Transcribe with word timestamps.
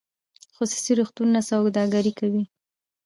خصوصي 0.55 0.91
روغتونونه 0.99 1.39
سوداګري 1.49 2.11
کوي 2.19 2.43